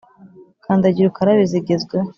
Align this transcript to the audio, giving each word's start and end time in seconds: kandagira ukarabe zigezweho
kandagira 0.63 1.07
ukarabe 1.07 1.43
zigezweho 1.51 2.07